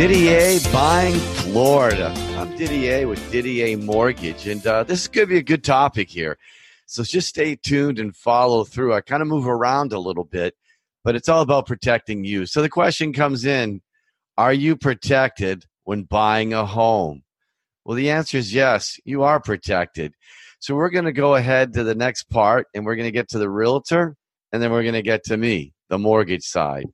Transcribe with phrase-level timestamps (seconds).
[0.00, 2.08] Didier buying Florida.
[2.38, 6.08] I'm Didier with DDA Mortgage, and uh, this is going to be a good topic
[6.08, 6.38] here.
[6.86, 8.94] So just stay tuned and follow through.
[8.94, 10.54] I kind of move around a little bit,
[11.04, 12.46] but it's all about protecting you.
[12.46, 13.82] So the question comes in
[14.38, 17.22] Are you protected when buying a home?
[17.84, 20.14] Well, the answer is yes, you are protected.
[20.60, 23.28] So we're going to go ahead to the next part, and we're going to get
[23.28, 24.16] to the realtor,
[24.50, 26.86] and then we're going to get to me, the mortgage side.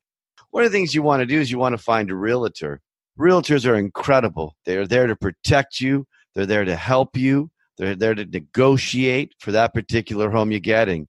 [0.51, 2.81] One of the things you want to do is you want to find a realtor
[3.19, 4.57] realtors are incredible.
[4.65, 9.53] They're there to protect you, they're there to help you, they're there to negotiate for
[9.53, 11.09] that particular home you're getting.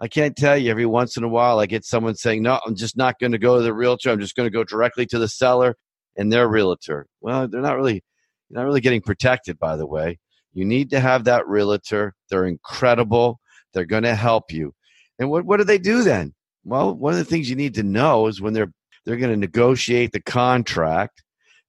[0.00, 2.76] I can't tell you, every once in a while, I get someone saying, No, I'm
[2.76, 4.10] just not going to go to the realtor.
[4.10, 5.74] I'm just going to go directly to the seller
[6.16, 7.06] and their realtor.
[7.20, 8.02] Well, they're not really,
[8.50, 10.18] not really getting protected, by the way.
[10.52, 12.14] You need to have that realtor.
[12.30, 13.40] They're incredible.
[13.72, 14.74] They're going to help you.
[15.18, 16.34] And what, what do they do then?
[16.64, 18.72] Well, one of the things you need to know is when they're
[19.04, 21.22] they're going to negotiate the contract,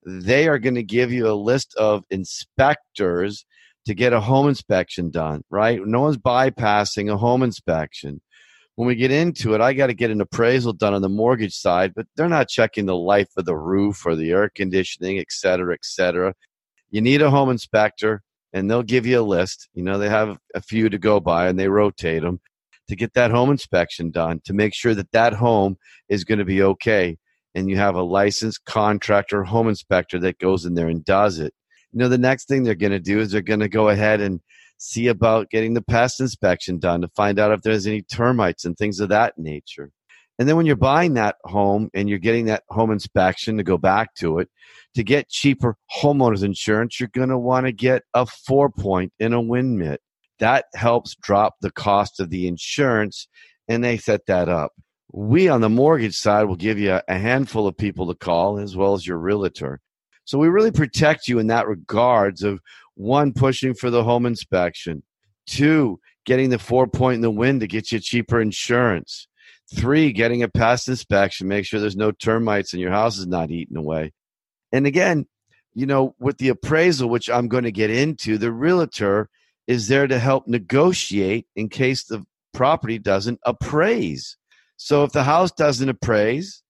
[0.07, 3.45] they are going to give you a list of inspectors
[3.85, 5.85] to get a home inspection done, right?
[5.85, 8.21] No one's bypassing a home inspection.
[8.75, 11.55] When we get into it, I got to get an appraisal done on the mortgage
[11.55, 15.27] side, but they're not checking the life of the roof or the air conditioning, et
[15.29, 16.33] cetera, et cetera.
[16.89, 18.21] You need a home inspector,
[18.53, 19.67] and they'll give you a list.
[19.73, 22.39] You know, they have a few to go by and they rotate them
[22.87, 25.75] to get that home inspection done to make sure that that home
[26.07, 27.17] is going to be okay
[27.57, 31.55] and you have a licensed contractor home inspector that goes in there and does it.
[31.91, 34.21] You know, the next thing they're going to do is they're going to go ahead
[34.21, 34.41] and
[34.77, 38.77] see about getting the pest inspection done to find out if there's any termites and
[38.77, 39.89] things of that nature.
[40.37, 43.79] And then when you're buying that home and you're getting that home inspection to go
[43.79, 44.49] back to it,
[44.93, 49.33] to get cheaper homeowners insurance, you're going to want to get a four point in
[49.33, 49.99] a wind mitt.
[50.37, 53.27] That helps drop the cost of the insurance,
[53.67, 54.73] and they set that up
[55.17, 58.77] we on the mortgage side will give you a handful of people to call as
[58.77, 59.81] well as your realtor.
[60.25, 62.59] So we really protect you in that regards of
[62.93, 65.01] one pushing for the home inspection,
[65.47, 69.27] two getting the four point in the wind to get you cheaper insurance,
[69.75, 73.49] three getting a past inspection, make sure there's no termites and your house is not
[73.49, 74.13] eaten away.
[74.71, 75.25] And again,
[75.73, 79.29] you know, with the appraisal, which I'm going to get into, the realtor
[79.65, 82.23] is there to help negotiate in case the
[82.53, 84.37] property doesn't appraise.
[84.77, 86.63] So if the house doesn't appraise,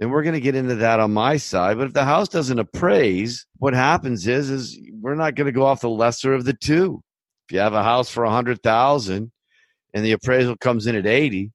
[0.00, 2.58] and we're going to get into that on my side, but if the house doesn't
[2.58, 6.54] appraise, what happens is is we're not going to go off the lesser of the
[6.54, 7.02] two.
[7.46, 9.30] If you have a house for a hundred thousand
[9.94, 11.52] and the appraisal comes in at eighty,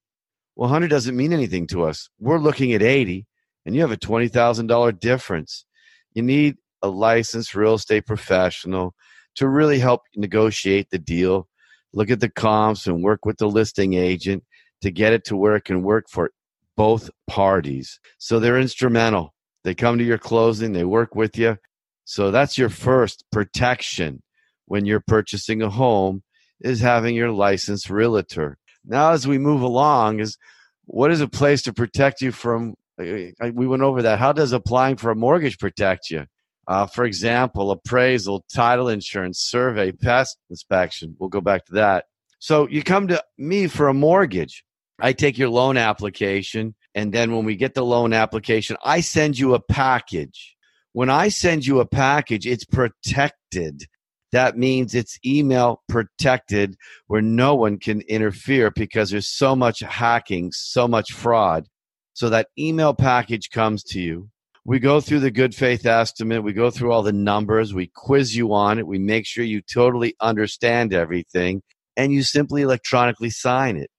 [0.56, 2.10] well, hundred doesn't mean anything to us.
[2.20, 3.26] We're looking at eighty,
[3.66, 5.66] and you have a twenty thousand dollar difference.
[6.14, 8.94] You need a licensed real estate professional
[9.36, 11.48] to really help negotiate the deal,
[11.94, 14.44] look at the comps, and work with the listing agent
[14.82, 16.32] to get it to where it can work for
[16.76, 18.00] both parties.
[18.18, 19.34] So they're instrumental.
[19.64, 21.58] They come to your closing, they work with you.
[22.06, 24.22] So that's your first protection
[24.66, 26.24] when you're purchasing a home
[26.62, 28.58] is having your licensed realtor.
[28.86, 30.38] Now as we move along is
[30.86, 34.20] what is a place to protect you from we went over that.
[34.20, 36.26] How does applying for a mortgage protect you?
[36.68, 41.16] Uh, for example, appraisal, title insurance, survey, pest inspection.
[41.20, 42.06] We'll go back to that.
[42.40, 44.64] So you come to me for a mortgage.
[45.00, 49.38] I take your loan application, and then when we get the loan application, I send
[49.38, 50.56] you a package.
[50.94, 53.84] When I send you a package, it's protected.
[54.32, 60.52] That means it's email protected where no one can interfere because there's so much hacking,
[60.52, 61.68] so much fraud.
[62.14, 64.30] So that email package comes to you.
[64.66, 66.44] We go through the good faith estimate.
[66.44, 67.74] We go through all the numbers.
[67.74, 68.88] We quiz you on it.
[68.88, 71.62] We make sure you totally understand everything
[71.96, 73.90] and you simply electronically sign it.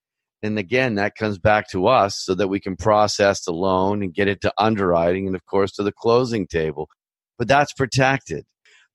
[0.42, 4.14] And again, that comes back to us so that we can process the loan and
[4.14, 6.88] get it to underwriting and, of course, to the closing table.
[7.38, 8.44] But that's protected.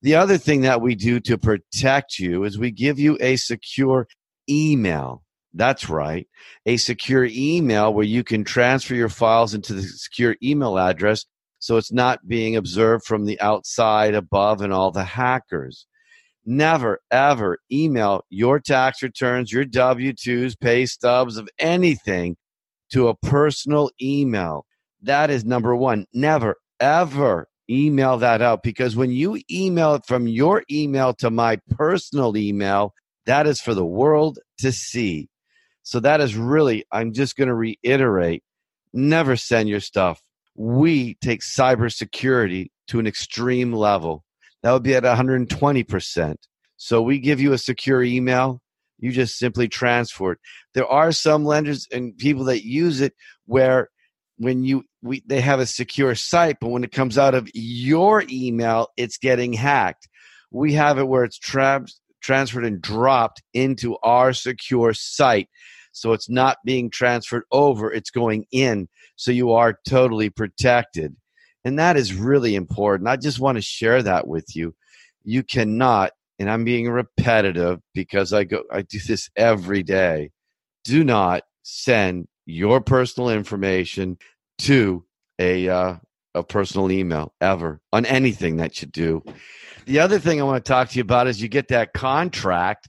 [0.01, 4.07] The other thing that we do to protect you is we give you a secure
[4.49, 5.23] email.
[5.53, 6.27] That's right.
[6.65, 11.25] A secure email where you can transfer your files into the secure email address
[11.59, 15.87] so it's not being observed from the outside above and all the hackers.
[16.45, 22.35] Never, ever email your tax returns, your W 2s, pay stubs of anything
[22.91, 24.65] to a personal email.
[25.01, 26.05] That is number one.
[26.13, 31.57] Never, ever email that out because when you email it from your email to my
[31.69, 32.93] personal email,
[33.25, 35.29] that is for the world to see.
[35.81, 38.43] So that is really, I'm just going to reiterate
[38.93, 40.21] never send your stuff.
[40.55, 44.23] We take cybersecurity to an extreme level.
[44.63, 46.35] That would be at 120%.
[46.77, 48.61] So we give you a secure email.
[48.97, 50.39] You just simply transfer it.
[50.73, 53.13] There are some lenders and people that use it
[53.45, 53.89] where
[54.37, 58.23] when you we, they have a secure site, but when it comes out of your
[58.29, 60.07] email, it's getting hacked.
[60.51, 61.85] We have it where it's tra-
[62.21, 65.49] transferred and dropped into our secure site.
[65.91, 68.87] So it's not being transferred over, it's going in.
[69.15, 71.15] So you are totally protected.
[71.65, 73.09] And that is really important.
[73.09, 74.75] I just want to share that with you.
[75.23, 80.31] You cannot, and I'm being repetitive because I go I do this every day.
[80.83, 84.17] Do not send your personal information
[84.59, 85.05] to
[85.39, 85.95] a uh,
[86.35, 89.23] a personal email ever on anything that you do.
[89.85, 92.87] The other thing I want to talk to you about is you get that contract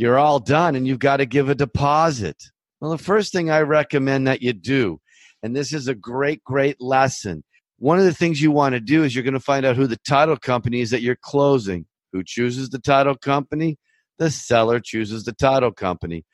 [0.00, 2.42] you're all done and you've got to give a deposit.
[2.80, 4.98] Well, the first thing I recommend that you do,
[5.42, 7.44] and this is a great, great lesson.
[7.80, 9.86] One of the things you want to do is you're going to find out who
[9.86, 11.86] the title company is that you're closing.
[12.12, 13.78] Who chooses the title company?
[14.18, 16.24] The seller chooses the title company.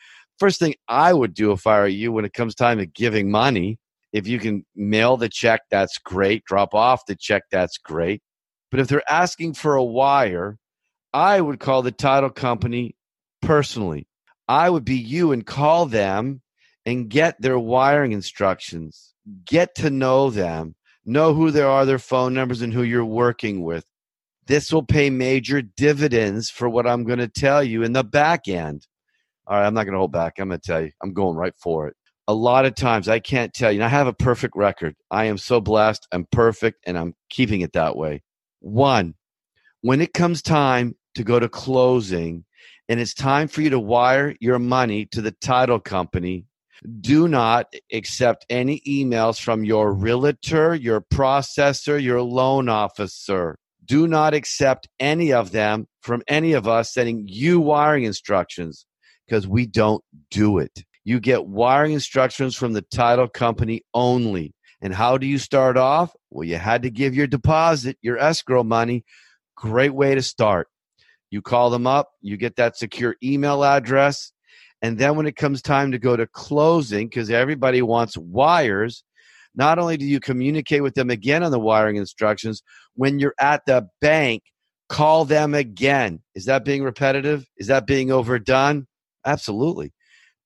[0.40, 3.30] First thing I would do if I were you when it comes time to giving
[3.30, 3.78] money,
[4.12, 6.44] if you can mail the check, that's great.
[6.46, 8.22] Drop off the check, that's great.
[8.72, 10.58] But if they're asking for a wire,
[11.12, 12.96] I would call the title company
[13.40, 14.08] personally.
[14.48, 16.42] I would be you and call them
[16.84, 19.14] and get their wiring instructions,
[19.44, 20.75] get to know them,
[21.06, 23.84] know who they are, their phone numbers, and who you're working with.
[24.46, 28.46] This will pay major dividends for what I'm going to tell you in the back
[28.48, 28.86] end.
[29.46, 30.34] All right, I'm not going to hold back.
[30.38, 31.96] I'm going to tell you, I'm going right for it.
[32.28, 34.96] A lot of times I can't tell you, I have a perfect record.
[35.10, 36.06] I am so blessed.
[36.10, 38.22] I'm perfect and I'm keeping it that way.
[38.60, 39.14] One,
[39.82, 42.44] when it comes time to go to closing,
[42.88, 46.44] and it's time for you to wire your money to the title company,
[47.00, 53.58] do not accept any emails from your realtor, your processor, your loan officer.
[53.84, 58.86] Do not accept any of them from any of us sending you wiring instructions
[59.26, 60.84] because we don't do it.
[61.04, 64.54] You get wiring instructions from the title company only.
[64.80, 66.14] And how do you start off?
[66.30, 69.04] Well, you had to give your deposit, your escrow money.
[69.56, 70.68] Great way to start.
[71.30, 74.32] You call them up, you get that secure email address.
[74.86, 79.02] And then when it comes time to go to closing, because everybody wants wires,
[79.56, 82.62] not only do you communicate with them again on the wiring instructions,
[82.94, 84.44] when you're at the bank,
[84.88, 86.20] call them again.
[86.36, 87.48] Is that being repetitive?
[87.56, 88.86] Is that being overdone?
[89.24, 89.92] Absolutely.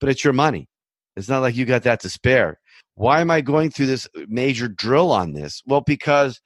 [0.01, 0.71] But it's your money.
[1.17, 2.59] It's not like you got that to spare.
[2.95, 5.61] Why am I going through this major drill on this?
[5.67, 6.41] Well, because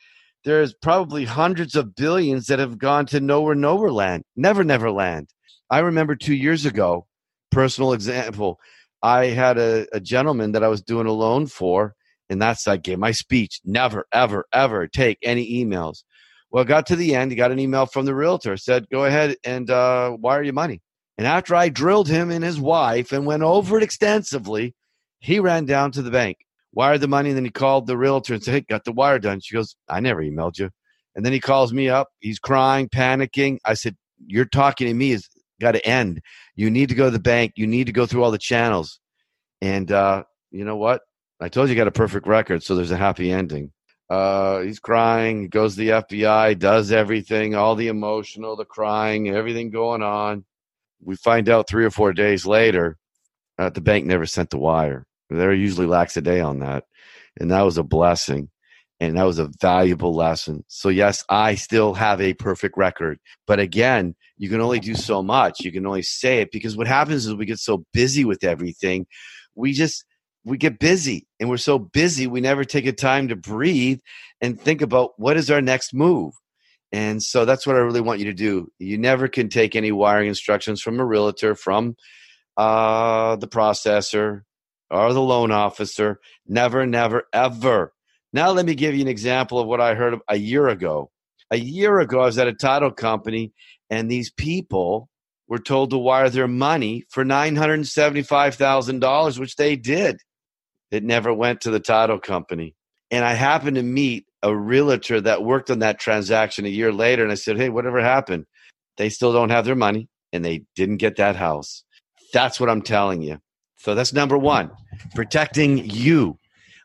[0.44, 5.28] there's probably hundreds of billions that have gone to nowhere, nowhere land, never, never land.
[5.70, 7.06] I remember two years ago,
[7.54, 8.58] personal example,
[9.02, 11.94] I had a, a gentleman that I was doing a loan for,
[12.28, 13.60] and that's I gave my speech.
[13.64, 16.02] Never, ever, ever take any emails.
[16.50, 17.30] Well, got to the end.
[17.32, 18.56] He got an email from the realtor.
[18.56, 20.80] Said, "Go ahead and uh, wire your money."
[21.18, 24.74] And after I drilled him and his wife and went over it extensively,
[25.20, 26.38] he ran down to the bank
[26.74, 27.30] wired the money.
[27.30, 29.40] And then he called the realtor and said, Hey, got the wire done.
[29.40, 30.70] She goes, I never emailed you.
[31.14, 32.08] And then he calls me up.
[32.20, 33.58] He's crying, panicking.
[33.64, 33.96] I said,
[34.26, 35.28] You're talking to me is
[35.64, 36.20] got to end.
[36.54, 37.52] You need to go to the bank.
[37.56, 39.00] You need to go through all the channels.
[39.60, 41.02] And uh, you know what?
[41.40, 43.72] I told you, you got a perfect record, so there's a happy ending.
[44.08, 45.42] Uh, he's crying.
[45.42, 50.44] He goes to the FBI, does everything, all the emotional, the crying, everything going on.
[51.02, 52.96] We find out three or four days later
[53.58, 55.06] uh, the bank never sent the wire.
[55.30, 56.84] They're usually lax a day on that.
[57.40, 58.50] And that was a blessing.
[59.00, 60.64] And that was a valuable lesson.
[60.68, 63.18] So, yes, I still have a perfect record.
[63.46, 65.60] But again, you can only do so much.
[65.60, 69.06] You can only say it because what happens is we get so busy with everything.
[69.54, 70.04] We just,
[70.44, 73.98] we get busy and we're so busy we never take a time to breathe
[74.40, 76.34] and think about what is our next move
[76.92, 79.90] and so that's what i really want you to do you never can take any
[79.90, 81.96] wiring instructions from a realtor from
[82.56, 84.42] uh, the processor
[84.90, 86.20] or the loan officer.
[86.46, 87.92] Never, never, ever.
[88.34, 91.12] Now, let me give you an example of what I heard a year ago.
[91.52, 93.52] A year ago, I was at a title company,
[93.88, 95.08] and these people
[95.46, 100.16] were told to wire their money for $975,000, which they did.
[100.90, 102.74] It never went to the title company.
[103.08, 107.22] And I happened to meet a realtor that worked on that transaction a year later.
[107.22, 108.46] And I said, Hey, whatever happened?
[108.96, 111.84] They still don't have their money and they didn't get that house.
[112.32, 113.38] That's what I'm telling you.
[113.76, 114.72] So that's number one,
[115.14, 116.36] protecting you.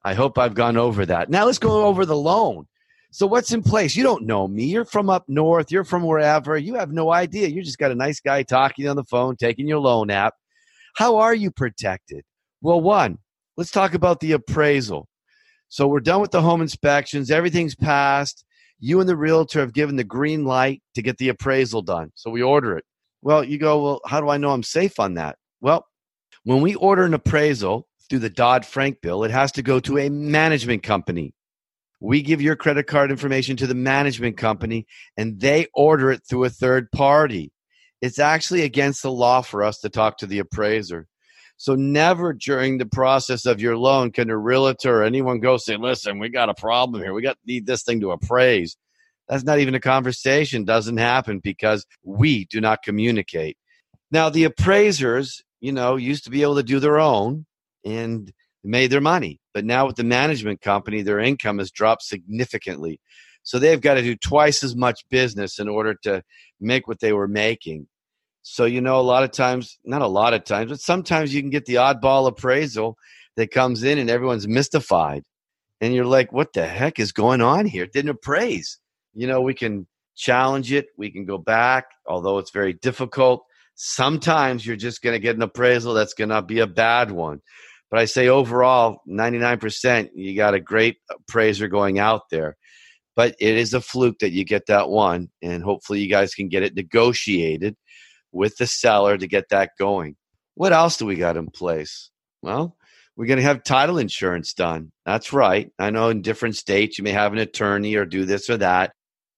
[0.03, 1.29] I hope I've gone over that.
[1.29, 2.65] Now let's go over the loan.
[3.11, 3.95] So what's in place?
[3.95, 4.65] You don't know me.
[4.65, 5.71] You're from up north.
[5.71, 6.57] You're from wherever.
[6.57, 7.47] You have no idea.
[7.47, 10.35] You just got a nice guy talking on the phone, taking your loan app.
[10.95, 12.23] How are you protected?
[12.61, 13.17] Well, one,
[13.57, 15.07] let's talk about the appraisal.
[15.69, 17.31] So we're done with the home inspections.
[17.31, 18.45] Everything's passed.
[18.79, 22.11] You and the realtor have given the green light to get the appraisal done.
[22.15, 22.85] So we order it.
[23.21, 25.35] Well, you go, well, how do I know I'm safe on that?
[25.61, 25.85] Well,
[26.43, 29.97] when we order an appraisal through the Dodd Frank bill, it has to go to
[29.97, 31.33] a management company.
[31.99, 34.85] We give your credit card information to the management company
[35.17, 37.51] and they order it through a third party.
[38.01, 41.07] It's actually against the law for us to talk to the appraiser.
[41.57, 45.75] So never during the process of your loan can a realtor or anyone go say,
[45.75, 47.13] listen, we got a problem here.
[47.13, 48.77] We got need this thing to appraise.
[49.27, 50.63] That's not even a conversation.
[50.63, 53.57] Doesn't happen because we do not communicate.
[54.09, 57.45] Now the appraisers, you know, used to be able to do their own
[57.85, 58.31] and
[58.63, 59.39] made their money.
[59.53, 62.99] But now with the management company, their income has dropped significantly.
[63.43, 66.21] So they've got to do twice as much business in order to
[66.59, 67.87] make what they were making.
[68.41, 71.41] So, you know, a lot of times, not a lot of times, but sometimes you
[71.41, 72.95] can get the oddball appraisal
[73.37, 75.23] that comes in and everyone's mystified.
[75.81, 77.85] And you're like, what the heck is going on here?
[77.85, 78.79] It didn't appraise.
[79.13, 83.45] You know, we can challenge it, we can go back, although it's very difficult.
[83.75, 87.41] Sometimes you're just going to get an appraisal that's going to be a bad one.
[87.91, 92.55] But I say overall, 99%, you got a great appraiser going out there.
[93.15, 95.29] But it is a fluke that you get that one.
[95.41, 97.75] And hopefully you guys can get it negotiated
[98.31, 100.15] with the seller to get that going.
[100.55, 102.11] What else do we got in place?
[102.41, 102.77] Well,
[103.15, 104.91] we're going to have title insurance done.
[105.05, 105.71] That's right.
[105.77, 108.93] I know in different states you may have an attorney or do this or that,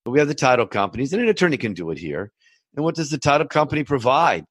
[0.05, 2.31] but we have the title companies, and an attorney can do it here.
[2.75, 4.45] And what does the title company provide?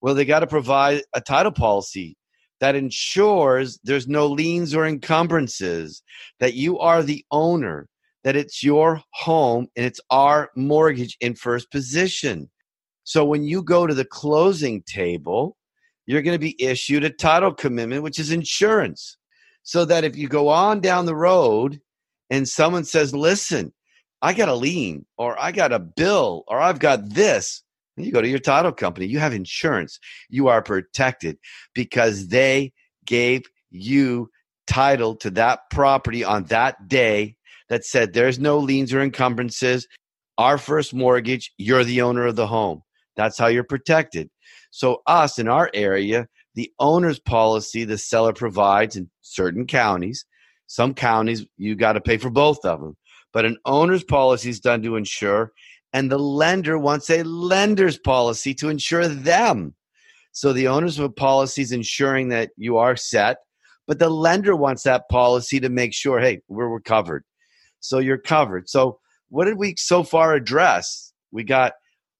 [0.00, 2.16] Well, they got to provide a title policy
[2.60, 6.02] that ensures there's no liens or encumbrances,
[6.40, 7.88] that you are the owner,
[8.24, 12.50] that it's your home and it's our mortgage in first position.
[13.04, 15.56] So when you go to the closing table,
[16.06, 19.16] you're going to be issued a title commitment, which is insurance.
[19.62, 21.80] So that if you go on down the road
[22.30, 23.72] and someone says, listen,
[24.22, 27.62] I got a lien or I got a bill or I've got this,
[28.04, 29.98] you go to your title company, you have insurance.
[30.28, 31.38] You are protected
[31.74, 32.72] because they
[33.06, 34.30] gave you
[34.66, 37.36] title to that property on that day
[37.68, 39.86] that said there's no liens or encumbrances.
[40.38, 42.82] Our first mortgage, you're the owner of the home.
[43.16, 44.28] That's how you're protected.
[44.70, 50.26] So, us in our area, the owner's policy the seller provides in certain counties.
[50.66, 52.96] Some counties, you got to pay for both of them.
[53.32, 55.52] But an owner's policy is done to insure
[55.92, 59.74] and the lender wants a lender's policy to insure them.
[60.32, 63.38] So the owners of a policy is ensuring that you are set,
[63.86, 67.24] but the lender wants that policy to make sure, hey, we're, we're covered.
[67.80, 68.68] So you're covered.
[68.68, 71.12] So what did we so far address?
[71.30, 71.72] We got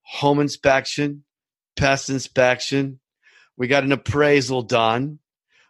[0.03, 1.25] home inspection,
[1.77, 3.01] pest inspection,
[3.57, 5.19] we got an appraisal done,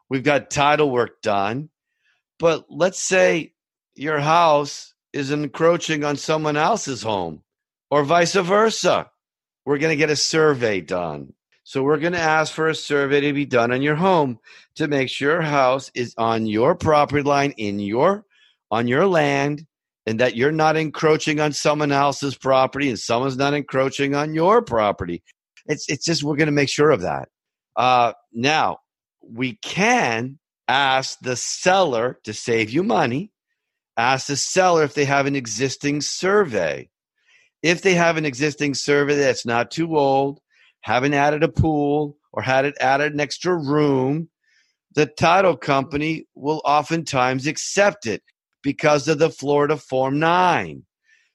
[0.09, 1.71] we've got title work done.
[2.39, 3.55] But let's say
[3.95, 7.43] your house is encroaching on someone else's home
[7.91, 9.11] or vice versa.
[9.65, 11.33] We're going to get a survey done.
[11.65, 14.39] So we're going to ask for a survey to be done on your home
[14.77, 18.25] to make sure your house is on your property line in your
[18.71, 19.67] on your land
[20.07, 24.63] and that you're not encroaching on someone else's property and someone's not encroaching on your
[24.63, 25.25] property.
[25.67, 27.29] It's it's just we're going to make sure of that.
[27.75, 28.79] Uh, now
[29.21, 30.39] we can
[30.69, 33.33] ask the seller to save you money.
[33.97, 36.89] Ask the seller if they have an existing survey.
[37.67, 40.39] If they have an existing survey that's not too old,
[40.83, 44.29] haven't added a pool or had it added an extra room,
[44.95, 48.23] the title company will oftentimes accept it
[48.63, 50.85] because of the Florida Form 9.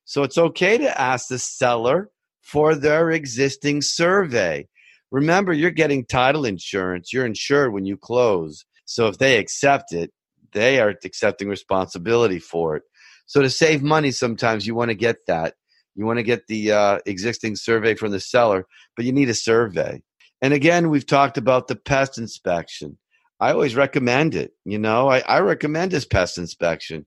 [0.06, 2.10] So it's okay to ask the seller
[2.42, 4.70] for their existing survey.
[5.12, 7.12] Remember, you're getting title insurance.
[7.12, 8.64] You're insured when you close.
[8.86, 10.12] So if they accept it,
[10.54, 12.84] they are accepting responsibility for it.
[13.26, 15.56] So to save money, sometimes you want to get that.
[15.96, 19.34] You want to get the uh, existing survey from the seller, but you need a
[19.34, 20.02] survey.
[20.42, 22.98] And again, we've talked about the pest inspection.
[23.40, 24.54] I always recommend it.
[24.66, 27.06] You know, I, I recommend this pest inspection.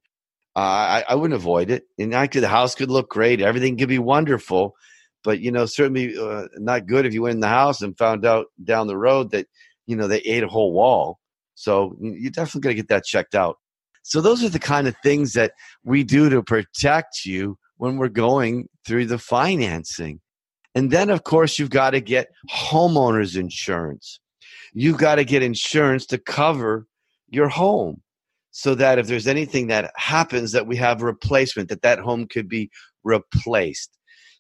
[0.57, 1.85] Uh, I, I wouldn't avoid it.
[1.99, 3.41] And actually, the house could look great.
[3.41, 4.75] Everything could be wonderful.
[5.25, 8.27] But, you know, certainly uh, not good if you went in the house and found
[8.27, 9.47] out down the road that,
[9.87, 11.19] you know, they ate a whole wall.
[11.55, 13.57] So you're definitely got to get that checked out.
[14.03, 18.09] So those are the kind of things that we do to protect you when we're
[18.09, 20.21] going through the financing.
[20.75, 24.19] And then, of course, you've got to get homeowners insurance.
[24.73, 26.87] You've got to get insurance to cover
[27.29, 28.03] your home
[28.51, 32.49] so that if there's anything that happens that we have replacement that that home could
[32.49, 32.71] be
[33.03, 33.91] replaced.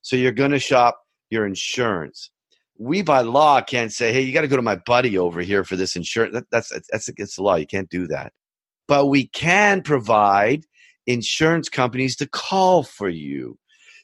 [0.03, 2.31] So you're going to shop your insurance.
[2.79, 5.65] We by law can't say hey you got to go to my buddy over here
[5.65, 6.35] for this insurance.
[6.35, 7.57] That, that's that's against the law.
[7.57, 8.33] You can't do that.
[8.87, 10.65] But we can provide
[11.07, 13.59] insurance companies to call for you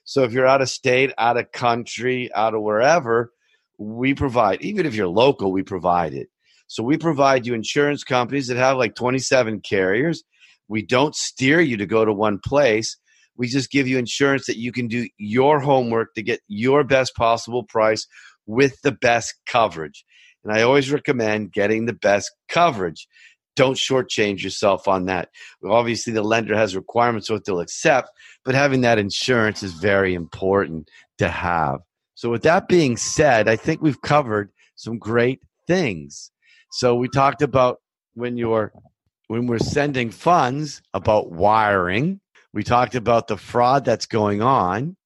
[0.05, 3.33] so if you're out of state out of country out of wherever
[3.79, 6.29] we provide even if you're local we provide it
[6.71, 10.23] so we provide you insurance companies that have like 27 carriers.
[10.69, 12.97] We don't steer you to go to one place.
[13.37, 17.17] We just give you insurance that you can do your homework to get your best
[17.17, 18.07] possible price
[18.47, 20.05] with the best coverage.
[20.45, 23.09] And I always recommend getting the best coverage.
[23.61, 25.29] Don't shortchange yourself on that.
[25.63, 28.09] Obviously, the lender has requirements what they'll accept,
[28.43, 30.89] but having that insurance is very important
[31.19, 31.81] to have.
[32.15, 36.31] So, with that being said, I think we've covered some great things.
[36.71, 37.81] So we talked about
[38.15, 38.73] when you're
[39.29, 42.21] when we're sending funds about wiring.
[42.53, 44.97] We talked about the fraud that's going on.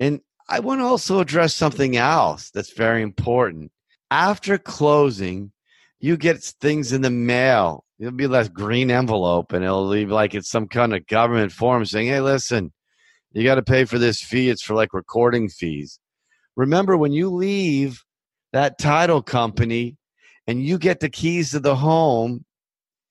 [0.00, 3.70] And I want to also address something else that's very important.
[4.10, 5.52] After closing,
[6.00, 7.84] you get things in the mail.
[7.98, 11.84] It'll be that green envelope and it'll leave like it's some kind of government form
[11.84, 12.72] saying, hey, listen,
[13.32, 14.48] you got to pay for this fee.
[14.50, 15.98] It's for like recording fees.
[16.56, 18.02] Remember, when you leave
[18.52, 19.98] that title company,
[20.48, 22.44] and you get the keys to the home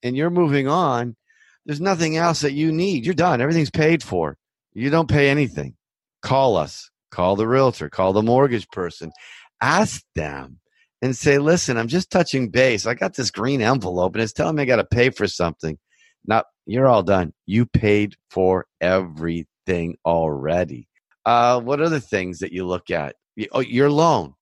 [0.02, 1.16] and you're moving on,
[1.64, 3.06] there's nothing else that you need.
[3.06, 3.40] You're done.
[3.40, 4.36] Everything's paid for.
[4.74, 5.76] You don't pay anything.
[6.20, 9.12] Call us, call the realtor, call the mortgage person,
[9.62, 10.58] ask them
[11.02, 12.86] and say, listen, I'm just touching base.
[12.86, 15.78] I got this green envelope and it's telling me I got to pay for something.
[16.26, 17.32] Now, you're all done.
[17.46, 20.88] You paid for everything already.
[21.24, 23.16] Uh, what other things that you look at?
[23.52, 24.34] Oh, your loan.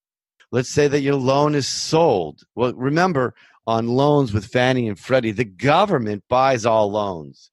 [0.52, 2.42] Let's say that your loan is sold.
[2.54, 3.34] Well, remember,
[3.66, 7.50] on loans with Fannie and Freddie, the government buys all loans.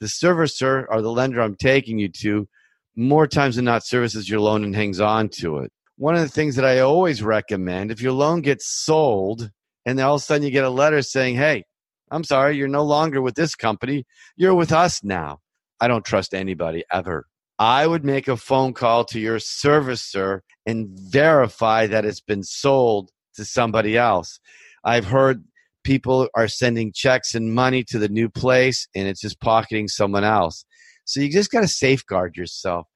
[0.00, 2.48] The servicer or the lender I'm taking you to,
[2.94, 5.72] more times than not, services your loan and hangs on to it.
[5.98, 9.50] One of the things that I always recommend if your loan gets sold
[9.86, 11.64] and all of a sudden you get a letter saying, hey,
[12.10, 14.04] I'm sorry, you're no longer with this company,
[14.36, 15.38] you're with us now.
[15.80, 17.26] I don't trust anybody ever.
[17.58, 23.10] I would make a phone call to your servicer and verify that it's been sold
[23.36, 24.38] to somebody else.
[24.84, 25.44] I've heard
[25.82, 30.24] people are sending checks and money to the new place and it's just pocketing someone
[30.24, 30.64] else.
[31.04, 32.86] So you just got to safeguard yourself.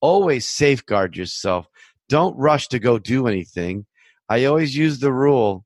[0.00, 1.66] Always safeguard yourself.
[2.08, 3.86] Don't rush to go do anything.
[4.28, 5.64] I always use the rule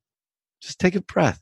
[0.63, 1.41] just take a breath.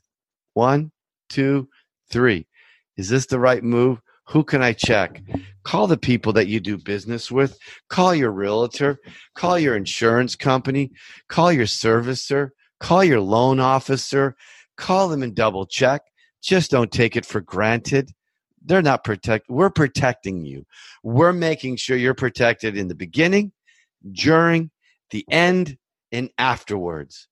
[0.54, 0.90] One,
[1.28, 1.68] two,
[2.10, 2.48] three.
[2.96, 4.00] Is this the right move?
[4.26, 5.22] Who can I check?
[5.62, 7.56] Call the people that you do business with.
[7.88, 8.98] Call your realtor.
[9.36, 10.90] Call your insurance company.
[11.28, 12.50] Call your servicer.
[12.80, 14.34] Call your loan officer.
[14.76, 16.02] Call them and double check.
[16.42, 18.10] Just don't take it for granted.
[18.64, 19.48] They're not protect.
[19.48, 20.66] We're protecting you.
[21.04, 23.52] We're making sure you're protected in the beginning,
[24.10, 24.71] during,
[25.12, 25.78] the end,
[26.10, 27.28] and afterwards.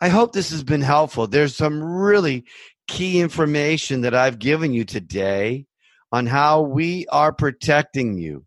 [0.00, 1.26] I hope this has been helpful.
[1.26, 2.44] There's some really
[2.88, 5.66] key information that I've given you today
[6.10, 8.44] on how we are protecting you.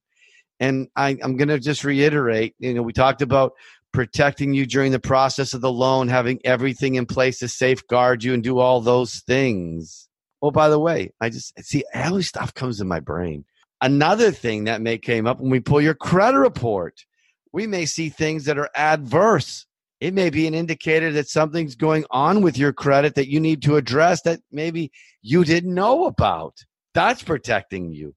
[0.60, 3.54] And I, am going to just reiterate you know, we talked about
[3.92, 8.34] protecting you during the process of the loan, having everything in place to safeguard you
[8.34, 10.08] and do all those things.
[10.42, 13.46] Oh, by the way, I just see all this stuff comes in my brain.
[13.82, 17.06] Another thing that may came up when we pull your credit report,
[17.52, 19.66] we may see things that are adverse.
[20.00, 23.62] It may be an indicator that something's going on with your credit that you need
[23.64, 26.58] to address that maybe you didn't know about.
[26.94, 28.16] That's protecting you.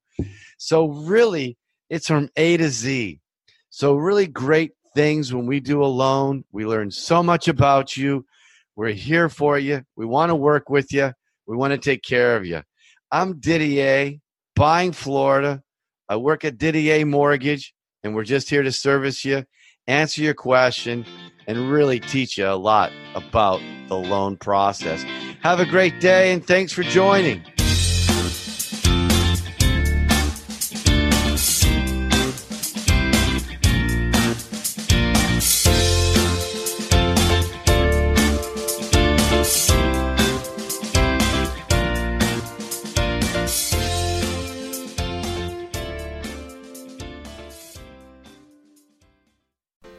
[0.56, 1.58] So, really,
[1.90, 3.20] it's from A to Z.
[3.70, 6.44] So, really great things when we do a loan.
[6.52, 8.24] We learn so much about you.
[8.76, 9.82] We're here for you.
[9.96, 11.12] We want to work with you.
[11.46, 12.62] We want to take care of you.
[13.12, 14.14] I'm Didier,
[14.56, 15.62] buying Florida.
[16.08, 17.73] I work at DDA Mortgage,
[18.04, 19.44] and we're just here to service you,
[19.88, 21.04] answer your question,
[21.46, 25.02] and really teach you a lot about the loan process.
[25.42, 27.42] Have a great day, and thanks for joining.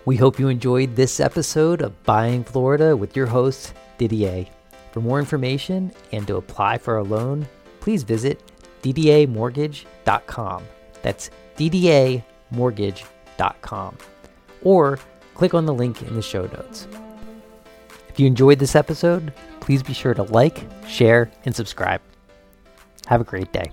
[0.05, 4.45] We hope you enjoyed this episode of Buying Florida with your host, Didier.
[4.91, 7.47] For more information and to apply for a loan,
[7.79, 8.39] please visit
[8.83, 10.63] ddamortgage.com.
[11.01, 13.97] That's ddamortgage.com.
[14.61, 14.99] Or
[15.33, 16.87] click on the link in the show notes.
[18.07, 22.01] If you enjoyed this episode, please be sure to like, share, and subscribe.
[23.07, 23.71] Have a great day.